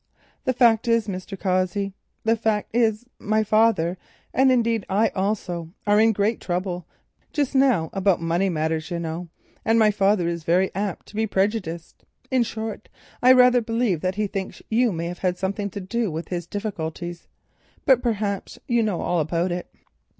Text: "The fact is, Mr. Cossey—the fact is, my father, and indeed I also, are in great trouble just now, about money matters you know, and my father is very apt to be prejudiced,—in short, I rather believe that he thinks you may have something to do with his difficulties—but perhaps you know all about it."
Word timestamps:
"The 0.45 0.53
fact 0.53 0.87
is, 0.87 1.07
Mr. 1.07 1.39
Cossey—the 1.39 2.35
fact 2.35 2.73
is, 2.75 3.05
my 3.19 3.43
father, 3.43 3.99
and 4.33 4.51
indeed 4.51 4.83
I 4.89 5.09
also, 5.09 5.75
are 5.85 5.99
in 5.99 6.11
great 6.11 6.41
trouble 6.41 6.87
just 7.33 7.53
now, 7.53 7.91
about 7.93 8.19
money 8.19 8.49
matters 8.49 8.89
you 8.89 8.97
know, 8.97 9.29
and 9.63 9.77
my 9.77 9.91
father 9.91 10.27
is 10.27 10.43
very 10.43 10.73
apt 10.73 11.05
to 11.09 11.15
be 11.15 11.27
prejudiced,—in 11.27 12.41
short, 12.41 12.89
I 13.21 13.31
rather 13.33 13.61
believe 13.61 14.01
that 14.01 14.15
he 14.15 14.25
thinks 14.25 14.63
you 14.71 14.91
may 14.91 15.05
have 15.05 15.37
something 15.37 15.69
to 15.69 15.79
do 15.79 16.09
with 16.09 16.29
his 16.29 16.47
difficulties—but 16.47 18.01
perhaps 18.01 18.57
you 18.67 18.81
know 18.81 19.01
all 19.01 19.19
about 19.19 19.51
it." 19.51 19.69